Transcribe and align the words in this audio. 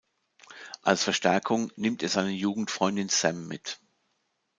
Als 0.81 1.03
Verstärkung 1.03 1.71
nimmt 1.75 2.01
er 2.01 2.09
seine 2.09 2.31
Jugendfreundin 2.31 3.09
Sam 3.09 3.47
mit. 3.47 3.79